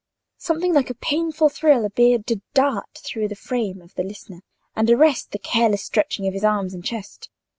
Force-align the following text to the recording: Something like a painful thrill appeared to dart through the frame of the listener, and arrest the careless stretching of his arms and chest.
Something 0.39 0.73
like 0.73 0.89
a 0.89 0.95
painful 0.95 1.49
thrill 1.49 1.85
appeared 1.85 2.25
to 2.25 2.41
dart 2.55 2.89
through 3.03 3.27
the 3.27 3.35
frame 3.35 3.83
of 3.83 3.93
the 3.93 4.03
listener, 4.03 4.41
and 4.75 4.89
arrest 4.89 5.29
the 5.31 5.37
careless 5.37 5.83
stretching 5.83 6.25
of 6.25 6.33
his 6.33 6.43
arms 6.43 6.73
and 6.73 6.83
chest. 6.83 7.29